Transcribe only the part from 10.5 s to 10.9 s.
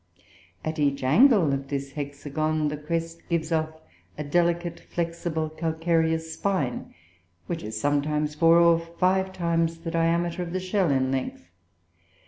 the shell